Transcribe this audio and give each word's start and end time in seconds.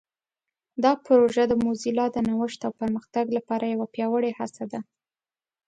دا 0.83 0.91
پروژه 1.05 1.43
د 1.47 1.53
موزیلا 1.63 2.05
د 2.11 2.17
نوښت 2.27 2.59
او 2.67 2.71
پرمختګ 2.81 3.25
لپاره 3.37 3.71
یوه 3.73 3.87
پیاوړې 3.93 4.31
هڅه 4.39 4.63
ده. 4.71 4.79